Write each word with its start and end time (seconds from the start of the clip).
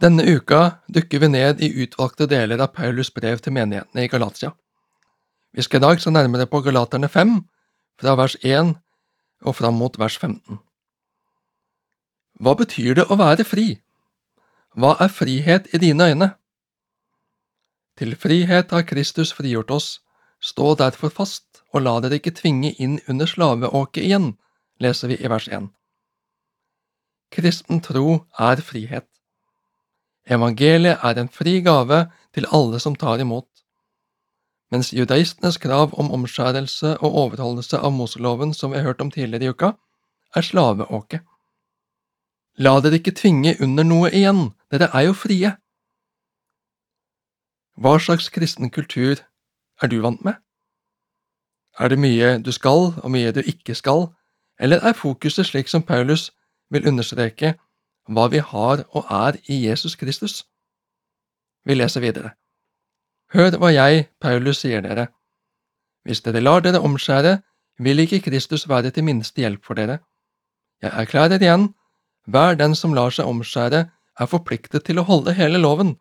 Denne 0.00 0.24
uka 0.24 0.80
dykker 0.88 1.20
vi 1.20 1.28
ned 1.28 1.58
i 1.60 1.68
utvalgte 1.84 2.24
deler 2.24 2.62
av 2.64 2.72
Paulus 2.72 3.10
brev 3.12 3.42
til 3.44 3.52
menighetene 3.52 4.06
i 4.06 4.08
Galatia. 4.08 4.54
Vi 5.52 5.62
skal 5.66 5.82
i 5.82 5.84
dag 5.84 6.00
se 6.00 6.12
nærmere 6.14 6.46
på 6.48 6.62
Galaterne 6.64 7.08
5, 7.08 7.34
fra 8.00 8.14
vers 8.16 8.36
1 8.40 8.72
og 9.44 9.56
fram 9.58 9.76
mot 9.76 9.98
vers 10.00 10.16
15. 10.16 10.56
Hva 12.40 12.56
betyr 12.56 12.96
det 12.96 13.06
å 13.12 13.20
være 13.20 13.44
fri? 13.44 13.66
Hva 14.72 14.94
er 15.04 15.12
frihet 15.12 15.68
i 15.76 15.82
dine 15.84 16.08
øyne? 16.08 16.30
Til 18.00 18.16
frihet 18.16 18.72
har 18.72 18.88
Kristus 18.88 19.34
frigjort 19.36 19.70
oss, 19.70 19.92
stå 20.40 20.74
derfor 20.80 21.12
fast 21.12 21.60
og 21.74 21.84
la 21.84 21.98
dere 22.00 22.22
ikke 22.22 22.38
tvinge 22.40 22.72
inn 22.80 23.02
under 23.04 23.28
slaveåket 23.28 24.06
igjen, 24.06 24.32
leser 24.80 25.12
vi 25.12 25.20
i 25.20 25.28
vers 25.28 25.52
1. 25.52 25.68
Kristen 27.36 27.84
tro 27.84 28.22
er 28.38 28.64
frihet. 28.64 29.19
Evangeliet 30.26 31.00
er 31.02 31.18
en 31.18 31.28
fri 31.28 31.60
gave 31.64 32.04
til 32.34 32.46
alle 32.52 32.80
som 32.80 32.96
tar 32.96 33.20
imot. 33.20 33.48
Mens 34.70 34.92
judaistenes 34.92 35.58
krav 35.58 35.94
om 35.98 36.12
omskjærelse 36.14 36.98
og 37.00 37.16
overholdelse 37.24 37.78
av 37.78 37.92
Moseloven, 37.92 38.54
som 38.54 38.70
vi 38.70 38.78
har 38.78 38.84
hørt 38.84 39.00
om 39.00 39.10
tidligere 39.10 39.44
i 39.44 39.50
uka, 39.50 39.72
er 40.36 40.46
slaveåke. 40.46 41.20
La 42.58 42.76
dere 42.80 43.00
ikke 43.00 43.16
tvinge 43.16 43.56
under 43.64 43.84
noe 43.84 44.10
igjen, 44.14 44.52
dere 44.70 44.90
er 44.94 45.08
jo 45.08 45.16
frie. 45.16 45.56
Hva 47.80 47.96
slags 47.98 48.28
kristen 48.30 48.70
kultur 48.70 49.18
er 49.82 49.90
du 49.90 50.00
vant 50.04 50.22
med? 50.24 50.38
Er 51.80 51.88
det 51.88 51.98
mye 51.98 52.38
du 52.38 52.52
skal 52.52 52.92
og 52.92 53.10
mye 53.10 53.32
du 53.32 53.40
ikke 53.40 53.74
skal, 53.74 54.10
eller 54.60 54.84
er 54.84 54.92
fokuset 54.92 55.48
slik 55.48 55.70
som 55.72 55.82
Paulus 55.82 56.28
vil 56.70 56.86
understreke 56.86 57.54
hva 58.08 58.28
vi 58.32 58.38
har 58.38 58.84
og 58.90 59.06
er 59.10 59.38
i 59.48 59.66
Jesus 59.66 59.96
Kristus. 59.96 60.44
Vi 61.64 61.74
leser 61.74 62.00
videre. 62.00 62.34
Hør 63.34 63.58
hva 63.60 63.70
jeg, 63.72 64.08
Paulus, 64.20 64.62
sier 64.62 64.82
dere. 64.82 65.08
Hvis 66.04 66.22
dere 66.24 66.40
lar 66.40 66.64
dere 66.64 66.80
omskjære, 66.80 67.38
vil 67.78 68.02
ikke 68.02 68.22
Kristus 68.24 68.68
være 68.68 68.90
til 68.90 69.04
minste 69.04 69.40
hjelp 69.40 69.64
for 69.64 69.78
dere. 69.78 70.00
Jeg 70.82 70.92
erklærer 70.96 71.40
igjen, 71.40 71.74
hver 72.26 72.56
den 72.56 72.74
som 72.74 72.94
lar 72.94 73.12
seg 73.14 73.28
omskjære, 73.28 73.84
er 74.20 74.28
forpliktet 74.28 74.84
til 74.84 75.00
å 75.00 75.06
holde 75.08 75.36
hele 75.36 75.60
loven. 75.60 75.94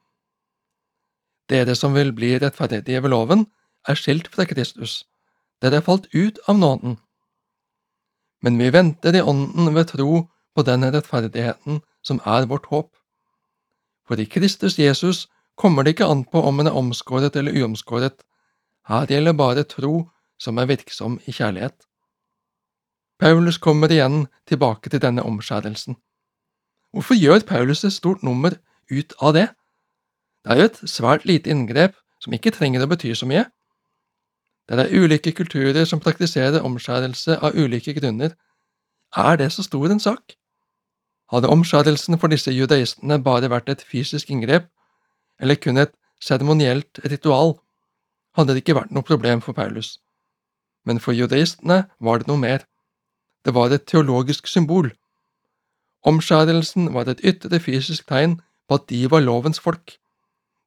Dere 1.49 1.75
som 1.75 1.95
vil 1.95 2.11
bli 2.13 2.35
rettferdige 2.39 3.03
ved 3.03 3.13
loven, 3.13 3.45
er 3.87 3.95
skilt 3.95 4.27
fra 4.33 4.45
Kristus. 4.45 5.03
Dere 5.61 5.79
er 5.79 5.85
falt 5.85 6.07
ut 6.13 6.39
av 6.47 6.59
nåden. 6.59 6.97
Men 8.43 8.59
vi 8.59 8.71
venter 8.71 9.15
i 9.15 9.21
ånden 9.21 9.73
ved 9.75 9.91
tro 9.91 10.25
på 10.55 10.65
den 10.67 10.85
rettferdigheten 10.85 11.81
som 12.03 12.21
er 12.25 12.47
vårt 12.49 12.65
håp. 12.71 12.89
For 14.07 14.19
i 14.19 14.25
Kristus 14.25 14.79
Jesus 14.79 15.27
kommer 15.57 15.83
det 15.83 15.95
ikke 15.95 16.09
an 16.09 16.23
på 16.25 16.41
om 16.41 16.59
en 16.59 16.67
er 16.67 16.77
omskåret 16.77 17.35
eller 17.35 17.55
uomskåret, 17.61 18.23
her 18.89 19.05
gjelder 19.05 19.35
bare 19.37 19.63
tro 19.63 20.09
som 20.39 20.57
er 20.57 20.65
virksom 20.65 21.19
i 21.27 21.31
kjærlighet. 21.31 21.75
Paulus 23.19 23.57
kommer 23.57 23.91
igjen 23.91 24.27
tilbake 24.47 24.89
til 24.89 25.01
denne 25.03 25.23
omskjærelsen. 25.23 25.97
Hvorfor 26.91 27.13
gjør 27.19 27.43
Paulus 27.47 27.83
et 27.83 27.93
stort 27.93 28.23
nummer 28.23 28.55
ut 28.89 29.13
av 29.21 29.33
det? 29.35 29.49
Det 30.43 30.51
er 30.51 30.57
jo 30.57 30.69
et 30.69 30.81
svært 30.89 31.25
lite 31.25 31.51
inngrep 31.51 31.99
som 32.23 32.33
ikke 32.33 32.55
trenger 32.55 32.81
å 32.81 32.89
bety 32.89 33.11
så 33.13 33.27
mye. 33.29 33.43
Det 34.69 34.79
er 34.79 34.93
ulike 34.95 35.33
kulturer 35.35 35.85
som 35.85 35.99
praktiserer 35.99 36.65
omskjærelse 36.65 37.39
av 37.43 37.57
ulike 37.57 37.93
grunner. 37.93 38.33
Er 39.17 39.37
det 39.37 39.51
så 39.51 39.65
stor 39.65 39.91
en 39.91 39.99
sak? 39.99 40.38
Hadde 41.29 41.49
omskjærelsen 41.49 42.17
for 42.19 42.31
disse 42.33 42.51
judaistene 42.51 43.19
bare 43.23 43.49
vært 43.51 43.69
et 43.69 43.83
fysisk 43.85 44.31
inngrep, 44.33 44.69
eller 45.39 45.55
kun 45.55 45.77
et 45.77 45.93
seremonielt 46.21 46.99
ritual, 47.05 47.59
hadde 48.35 48.55
det 48.55 48.63
ikke 48.63 48.77
vært 48.79 48.93
noe 48.95 49.05
problem 49.05 49.41
for 49.41 49.53
Paulus. 49.53 49.97
Men 50.85 50.99
for 50.99 51.13
judaistene 51.13 51.83
var 51.99 52.19
det 52.19 52.29
noe 52.29 52.41
mer. 52.41 52.65
Det 53.45 53.53
var 53.53 53.71
et 53.71 53.85
teologisk 53.85 54.47
symbol. 54.47 54.91
Omskjærelsen 56.07 56.93
var 56.93 57.09
et 57.09 57.21
ytre 57.23 57.59
fysisk 57.59 58.07
tegn 58.07 58.39
på 58.67 58.79
at 58.79 58.87
de 58.89 59.05
var 59.11 59.25
lovens 59.25 59.59
folk. 59.59 59.97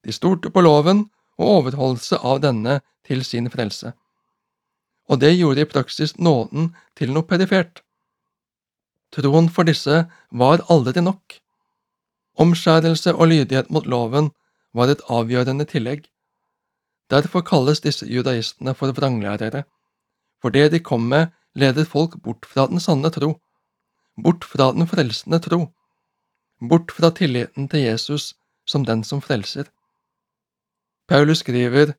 De 0.04 0.12
stolte 0.12 0.50
på 0.50 0.60
loven 0.60 1.06
og 1.38 1.46
overholdelse 1.58 2.18
av 2.18 2.42
denne 2.42 2.80
til 3.06 3.24
sin 3.24 3.50
frelse. 3.50 3.92
Og 5.08 5.20
det 5.20 5.34
gjorde 5.36 5.64
i 5.64 5.68
praksis 5.68 6.18
nåden 6.18 6.72
til 6.96 7.12
noe 7.14 7.26
perifert. 7.26 7.82
Troen 9.12 9.48
for 9.52 9.68
disse 9.68 10.04
var 10.30 10.64
aldri 10.72 11.02
nok. 11.04 11.36
Omskjærelse 12.40 13.12
og 13.12 13.28
lydighet 13.28 13.68
mot 13.70 13.86
loven 13.86 14.30
var 14.74 14.88
et 14.88 15.04
avgjørende 15.12 15.66
tillegg. 15.68 16.06
Derfor 17.12 17.44
kalles 17.44 17.82
disse 17.84 18.06
judaistene 18.08 18.72
for 18.74 18.92
vranglærere, 18.96 19.64
for 20.40 20.50
det 20.50 20.70
de 20.72 20.80
kom 20.80 21.04
med, 21.12 21.28
leder 21.54 21.84
folk 21.84 22.16
bort 22.22 22.46
fra 22.48 22.66
den 22.66 22.80
sanne 22.80 23.10
tro, 23.12 23.34
bort 24.16 24.44
fra 24.48 24.70
den 24.72 24.88
frelsende 24.88 25.38
tro, 25.44 25.66
bort 26.68 26.92
fra 26.96 27.10
tilliten 27.12 27.68
til 27.68 27.84
Jesus 27.84 28.32
som 28.64 28.86
den 28.88 29.04
som 29.04 29.20
frelser. 29.20 29.68
Paulus 31.08 31.42
skriver 31.44 31.92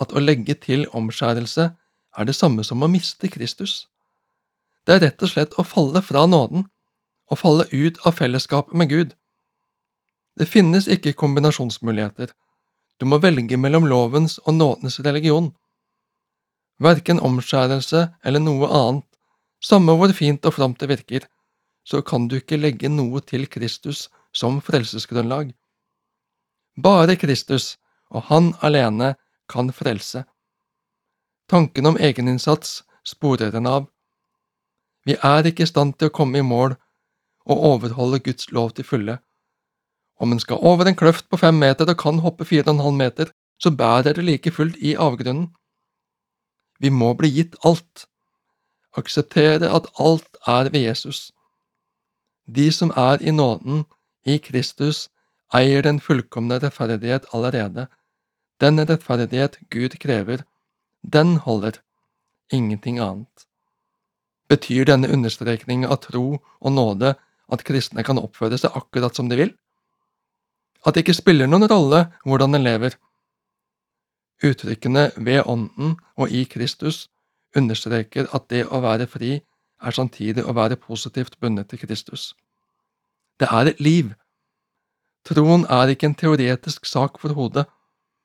at 0.00 0.12
å 0.12 0.22
legge 0.22 0.54
til 0.54 0.86
omskjærelse 0.96 1.68
er 2.16 2.24
det 2.24 2.34
samme 2.34 2.64
som 2.64 2.82
å 2.82 2.88
miste 2.88 3.28
Kristus. 3.28 3.84
Det 4.84 4.96
er 4.96 5.04
rett 5.06 5.22
og 5.24 5.30
slett 5.32 5.58
å 5.58 5.64
falle 5.64 6.02
fra 6.04 6.26
nåden, 6.28 6.66
å 7.30 7.36
falle 7.40 7.66
ut 7.72 8.00
av 8.04 8.18
fellesskapet 8.20 8.76
med 8.76 8.90
Gud. 8.90 9.14
Det 10.36 10.48
finnes 10.50 10.88
ikke 10.90 11.14
kombinasjonsmuligheter, 11.16 12.32
du 13.00 13.06
må 13.10 13.18
velge 13.18 13.58
mellom 13.58 13.86
lovens 13.90 14.38
og 14.44 14.54
nådens 14.54 15.00
religion. 15.02 15.50
Verken 16.82 17.20
omskjærelse 17.22 18.06
eller 18.24 18.42
noe 18.42 18.68
annet, 18.70 19.06
samme 19.64 19.94
hvor 19.98 20.12
fint 20.14 20.46
og 20.46 20.54
fromt 20.54 20.80
det 20.82 20.90
virker, 20.90 21.26
så 21.84 22.02
kan 22.02 22.28
du 22.28 22.38
ikke 22.38 22.60
legge 22.60 22.88
noe 22.88 23.20
til 23.20 23.46
Kristus 23.50 24.08
som 24.34 24.60
frelsesgrunnlag. 24.64 25.52
Bare 26.76 27.16
Kristus, 27.16 27.76
og 28.10 28.22
Han 28.30 28.54
alene, 28.62 29.14
kan 29.48 29.72
frelse. 29.72 30.24
Tanken 31.50 31.86
om 31.86 31.96
egeninnsats 32.00 32.82
sporer 33.04 33.54
en 33.54 33.66
av, 33.66 33.88
vi 35.04 35.16
er 35.22 35.46
ikke 35.46 35.62
i 35.66 35.70
stand 35.70 35.94
til 35.98 36.10
å 36.10 36.14
komme 36.14 36.40
i 36.40 36.46
mål 36.46 36.76
og 37.44 37.64
overholde 37.70 38.22
Guds 38.24 38.50
lov 38.52 38.72
til 38.76 38.86
fulle. 38.88 39.18
Om 40.20 40.32
en 40.32 40.40
skal 40.40 40.62
over 40.62 40.88
en 40.88 40.96
kløft 40.96 41.28
på 41.28 41.36
fem 41.36 41.58
meter 41.60 41.88
og 41.90 41.98
kan 42.00 42.22
hoppe 42.24 42.46
fire 42.48 42.68
og 42.68 42.76
en 42.76 42.84
halv 42.86 42.98
meter, 43.00 43.32
så 43.58 43.70
bærer 43.70 44.16
det 44.16 44.24
like 44.24 44.50
fullt 44.50 44.76
i 44.80 44.94
avgrunnen. 44.94 45.50
Vi 46.80 46.90
må 46.90 47.12
bli 47.14 47.30
gitt 47.30 47.56
alt, 47.64 48.06
akseptere 48.96 49.70
at 49.70 49.90
alt 49.98 50.38
er 50.46 50.70
ved 50.70 50.86
Jesus. 50.88 51.32
De 52.46 52.70
som 52.72 52.92
er 52.96 53.22
i 53.22 53.30
nåden, 53.30 53.84
i 54.26 54.38
Kristus, 54.38 55.08
eier 55.54 55.82
den 55.82 56.00
fullkomne 56.00 56.58
rettferdighet 56.62 57.26
allerede. 57.32 57.86
Den 58.60 58.80
rettferdighet 58.80 59.58
Gud 59.70 59.98
krever, 60.00 60.44
den 61.02 61.36
holder, 61.36 61.80
ingenting 62.52 62.98
annet. 62.98 63.46
Betyr 64.54 64.86
denne 64.86 65.10
understrekningen 65.10 65.90
av 65.90 66.04
tro 66.06 66.26
og 66.38 66.72
nåde 66.72 67.14
at 67.52 67.64
kristne 67.66 68.04
kan 68.06 68.20
oppføre 68.20 68.58
seg 68.60 68.76
akkurat 68.78 69.16
som 69.16 69.30
de 69.30 69.40
vil? 69.40 69.50
At 70.86 70.94
det 70.94 71.04
ikke 71.04 71.16
spiller 71.16 71.50
noen 71.50 71.66
rolle 71.70 72.04
hvordan 72.22 72.54
en 72.54 72.66
lever? 72.66 72.94
Uttrykkene 74.44 75.08
ved 75.16 75.42
Ånden 75.48 75.96
og 76.20 76.30
i 76.30 76.44
Kristus 76.50 77.08
understreker 77.56 78.28
at 78.36 78.48
det 78.52 78.64
å 78.66 78.82
være 78.84 79.08
fri 79.10 79.38
er 79.84 79.96
samtidig 79.96 80.44
å 80.44 80.54
være 80.56 80.78
positivt 80.80 81.38
bundet 81.40 81.70
til 81.70 81.80
Kristus. 81.82 82.32
Det 83.40 83.48
er 83.50 83.70
et 83.70 83.80
liv. 83.82 84.12
Troen 85.24 85.64
er 85.72 85.92
ikke 85.92 86.10
en 86.10 86.18
teoretisk 86.18 86.86
sak 86.86 87.18
for 87.22 87.34
hodet, 87.36 87.66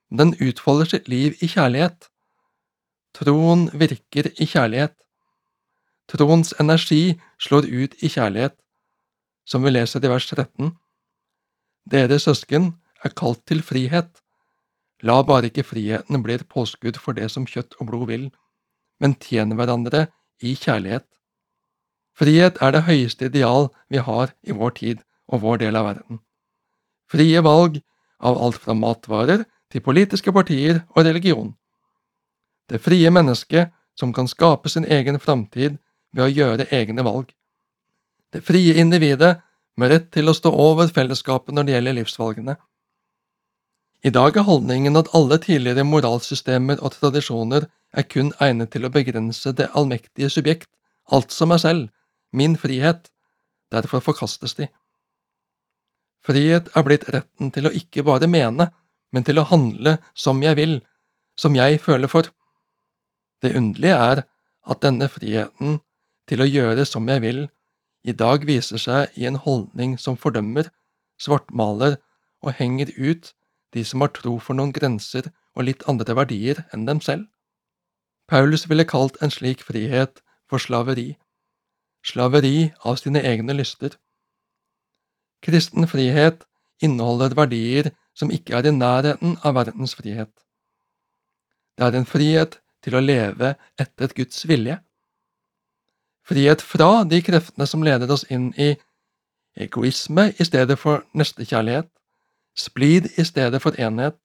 den 0.09 0.33
utfolder 0.41 0.89
sitt 0.89 1.07
liv 1.07 1.37
i 1.41 1.47
kjærlighet. 1.47 2.09
Troen 3.17 3.69
virker 3.73 4.31
i 4.35 4.47
kjærlighet. 4.49 4.95
Troens 6.09 6.53
energi 6.59 7.19
slår 7.37 7.67
ut 7.69 7.95
i 8.03 8.09
kjærlighet, 8.09 8.55
som 9.45 9.63
vi 9.65 9.73
leser 9.73 10.01
i 10.01 10.09
vers 10.09 10.25
13. 10.29 10.71
Dere 11.89 12.17
søsken 12.21 12.71
er 13.05 13.13
kalt 13.13 13.43
til 13.49 13.61
frihet. 13.65 14.09
La 15.05 15.21
bare 15.23 15.49
ikke 15.49 15.67
friheten 15.67 16.23
bli 16.25 16.35
et 16.35 16.47
påskudd 16.49 16.97
for 16.99 17.17
det 17.17 17.29
som 17.31 17.45
kjøtt 17.47 17.77
og 17.79 17.91
blod 17.91 18.07
vil, 18.09 18.25
men 18.99 19.15
tjen 19.21 19.53
hverandre 19.55 20.07
i 20.41 20.55
kjærlighet. 20.57 21.05
Frihet 22.17 22.57
er 22.59 22.73
det 22.75 22.87
høyeste 22.89 23.29
ideal 23.29 23.69
vi 23.87 24.01
har 24.03 24.33
i 24.43 24.55
vår 24.55 24.73
tid 24.81 25.05
og 25.29 25.45
vår 25.45 25.61
del 25.61 25.77
av 25.79 25.85
verden. 25.87 26.19
Frie 27.09 27.41
valg 27.45 27.79
av 28.19 28.37
alt 28.37 28.59
fra 28.59 28.75
matvarer 28.75 29.45
til 29.71 29.85
politiske 29.85 30.33
partier 30.35 30.81
og 30.95 31.05
religion. 31.05 31.53
Det 32.69 32.81
frie 32.81 33.09
mennesket 33.13 33.71
som 33.97 34.11
kan 34.13 34.27
skape 34.27 34.69
sin 34.69 34.85
egen 34.85 35.19
framtid 35.19 35.77
ved 36.15 36.25
å 36.25 36.31
gjøre 36.31 36.69
egne 36.75 37.05
valg. 37.05 37.29
Det 38.33 38.41
frie 38.45 38.75
individet 38.81 39.37
med 39.79 39.91
rett 39.93 40.09
til 40.13 40.29
å 40.29 40.35
stå 40.37 40.51
over 40.51 40.89
fellesskapet 40.93 41.55
når 41.55 41.67
det 41.67 41.75
gjelder 41.75 41.97
livsvalgene. 41.99 42.55
I 44.05 44.11
dag 44.15 44.37
er 44.37 44.47
holdningen 44.47 44.95
at 44.95 45.09
alle 45.17 45.39
tidligere 45.43 45.83
moralsystemer 45.83 46.79
og 46.79 46.93
tradisjoner 46.95 47.67
er 47.91 48.05
kun 48.07 48.31
egnet 48.39 48.71
til 48.71 48.87
å 48.87 48.93
begrense 48.93 49.51
det 49.55 49.71
allmektige 49.75 50.29
subjekt, 50.31 50.69
altså 51.11 51.47
meg 51.49 51.63
selv, 51.63 51.89
min 52.31 52.55
frihet, 52.57 53.09
derfor 53.73 54.03
forkastes 54.05 54.55
de. 54.55 54.69
Frihet 56.25 56.69
er 56.75 56.85
blitt 56.85 57.07
retten 57.11 57.51
til 57.51 57.67
å 57.67 57.73
ikke 57.75 58.05
bare 58.07 58.29
mene, 58.29 58.69
men 59.11 59.25
til 59.25 59.41
å 59.41 59.47
handle 59.49 59.97
som 60.13 60.39
jeg 60.43 60.55
vil, 60.59 60.79
som 61.39 61.55
jeg 61.57 61.79
føler 61.81 62.11
for. 62.11 62.29
Det 63.41 63.55
underlige 63.57 63.97
er 63.97 64.23
at 64.69 64.81
denne 64.83 65.07
friheten 65.11 65.79
til 66.29 66.43
å 66.43 66.47
gjøre 66.47 66.85
som 66.85 67.07
jeg 67.09 67.23
vil, 67.25 67.41
i 68.05 68.13
dag 68.13 68.45
viser 68.47 68.79
seg 68.79 69.17
i 69.19 69.25
en 69.27 69.39
holdning 69.43 69.97
som 69.99 70.17
fordømmer, 70.17 70.69
svartmaler 71.19 71.97
og 72.45 72.55
henger 72.55 72.93
ut 72.95 73.33
de 73.75 73.83
som 73.85 74.01
har 74.05 74.13
tro 74.15 74.37
for 74.39 74.57
noen 74.57 74.71
grenser 74.73 75.29
og 75.57 75.65
litt 75.67 75.83
andre 75.91 76.15
verdier 76.15 76.63
enn 76.73 76.85
dem 76.87 77.01
selv. 77.03 77.27
Paulus 78.29 78.67
ville 78.69 78.85
kalt 78.87 79.17
en 79.25 79.33
slik 79.33 79.63
frihet 79.65 80.21
for 80.49 80.61
slaveri, 80.61 81.17
slaveri 82.05 82.69
av 82.85 83.01
sine 83.01 83.23
egne 83.25 83.55
lyster. 83.57 83.97
Kristen 85.43 85.87
frihet 85.89 86.45
inneholder 86.83 87.35
verdier 87.35 87.91
som 88.15 88.31
ikke 88.31 88.59
er 88.59 88.69
i 88.69 88.75
nærheten 88.75 89.37
av 89.43 89.57
verdens 89.57 89.95
frihet. 89.97 90.31
Det 91.75 91.87
er 91.87 91.97
en 91.97 92.07
frihet 92.07 92.59
til 92.83 92.95
å 92.95 93.03
leve 93.03 93.55
etter 93.79 94.13
Guds 94.15 94.45
vilje. 94.47 94.77
Frihet 96.29 96.61
fra 96.61 97.03
de 97.09 97.21
kreftene 97.25 97.65
som 97.65 97.81
leder 97.83 98.11
oss 98.13 98.27
inn 98.29 98.51
i 98.53 98.75
egoisme 99.57 100.27
i 100.37 100.45
stedet 100.45 100.77
for 100.77 101.01
nestekjærlighet, 101.17 101.87
splid 102.53 103.09
i 103.17 103.25
stedet 103.25 103.61
for 103.63 103.73
enhet, 103.81 104.19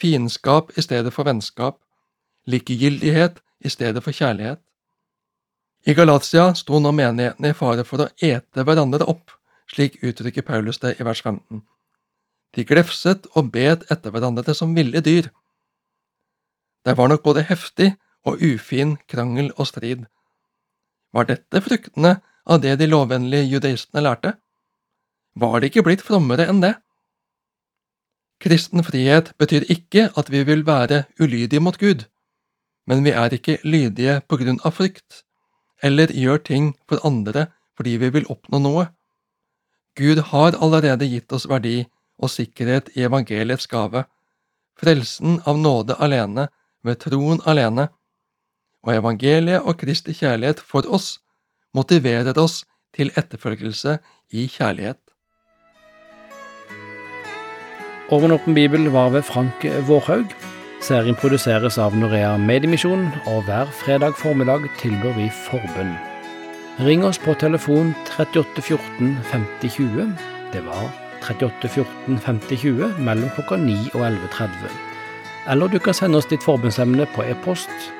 fiendskap 0.00 0.72
i 0.78 0.82
stedet 0.82 1.12
for 1.14 1.28
vennskap, 1.28 1.78
likegyldighet 2.50 3.38
i 3.60 3.70
stedet 3.70 4.02
for 4.02 4.16
kjærlighet. 4.16 4.58
I 5.86 5.94
Galatia 5.94 6.50
sto 6.54 6.80
nå 6.80 6.90
menigheten 6.92 7.46
i 7.46 7.54
fare 7.56 7.84
for 7.86 8.04
å 8.04 8.10
ete 8.18 8.64
hverandre 8.66 9.06
opp, 9.08 9.30
slik 9.70 10.00
uttrykker 10.02 10.44
Paulus 10.44 10.82
det 10.82 10.96
i 10.98 11.06
vers 11.06 11.22
15. 11.22 11.62
De 12.56 12.64
glefset 12.66 13.28
og 13.38 13.52
bet 13.54 13.86
etter 13.92 14.10
hverandre 14.10 14.54
som 14.54 14.74
ville 14.74 15.00
dyr. 15.00 15.30
Det 16.84 16.96
var 16.98 17.08
nok 17.12 17.22
både 17.22 17.46
heftig 17.46 17.92
og 18.26 18.42
ufin 18.42 18.96
krangel 19.08 19.52
og 19.56 19.68
strid. 19.70 20.08
Var 21.12 21.26
dette 21.26 21.62
fruktene 21.64 22.20
av 22.44 22.60
det 22.62 22.76
de 22.80 22.86
lovvennlige 22.90 23.48
judaistene 23.50 24.04
lærte? 24.04 24.34
Var 25.34 25.60
de 25.60 25.70
ikke 25.70 25.84
blitt 25.86 26.04
frommere 26.06 26.46
enn 26.50 26.62
det? 26.62 26.74
Kristen 28.40 28.84
frihet 28.86 29.34
betyr 29.38 29.66
ikke 29.68 30.08
at 30.16 30.30
vi 30.32 30.42
vil 30.48 30.62
være 30.66 31.04
ulydige 31.20 31.60
mot 31.60 31.76
Gud, 31.78 32.06
men 32.88 33.04
vi 33.04 33.12
er 33.12 33.34
ikke 33.36 33.58
lydige 33.64 34.20
på 34.26 34.38
grunn 34.40 34.60
av 34.64 34.78
frykt, 34.78 35.24
eller 35.82 36.12
gjør 36.12 36.40
ting 36.46 36.72
for 36.88 37.02
andre 37.06 37.50
fordi 37.76 37.96
vi 38.00 38.10
vil 38.12 38.26
oppnå 38.32 38.60
noe. 38.60 38.88
Gud 39.96 40.18
har 40.30 40.56
allerede 40.56 41.08
gitt 41.08 41.32
oss 41.32 41.46
verdi 41.48 41.84
og 42.20 42.32
sikkerhet 42.32 42.90
i 42.96 43.04
evangeliets 43.08 43.68
gave, 43.68 44.04
frelsen 44.80 45.40
av 45.48 45.58
nåde 45.58 45.96
alene, 46.00 46.48
ved 46.84 47.00
troen 47.04 47.40
alene, 47.48 47.88
og 48.86 48.96
evangeliet 48.96 49.62
og 49.62 49.78
Kristi 49.80 50.14
kjærlighet 50.16 50.60
for 50.60 50.86
oss 50.88 51.18
motiverer 51.76 52.36
oss 52.38 52.64
til 52.96 53.12
etterfølgelse 53.16 53.98
i 54.32 54.46
kjærlighet. 54.50 54.98
Over 58.10 58.38
bibel 58.54 58.90
var 58.90 59.08
ved 59.10 59.22
Frank 59.22 59.64
Vårhaug. 59.86 60.26
Serien 60.82 61.14
produseres 61.14 61.76
av 61.78 61.94
Norea 61.94 62.36
Mediemisjon, 62.36 63.04
og 63.26 63.44
hver 63.44 63.68
fredag 63.82 64.16
formiddag 64.16 64.64
tilbyr 64.80 65.12
vi 65.14 65.28
forbønn. 65.30 65.92
Ring 66.80 67.04
oss 67.04 67.18
på 67.18 67.34
telefon 67.34 67.94
38 68.18 68.62
14 68.62 69.16
50 69.30 69.70
20. 69.76 70.08
Det 70.52 70.64
var 70.66 70.88
38 71.28 71.68
14 71.68 72.18
50 72.18 72.56
20 72.56 72.98
mellom 72.98 73.30
klokka 73.36 73.60
9 73.60 73.76
og 73.94 74.06
11.30. 74.08 74.72
Eller 75.52 75.68
du 75.68 75.78
kan 75.78 75.94
sende 75.94 76.18
oss 76.18 76.26
ditt 76.26 76.42
forbundsemne 76.42 77.06
på 77.14 77.22
e-post 77.28 77.92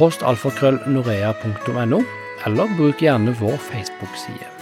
postalfakrøllnorea.no, 0.00 2.00
eller 2.46 2.72
bruk 2.78 3.04
gjerne 3.04 3.36
vår 3.42 3.60
Facebook-side. 3.68 4.59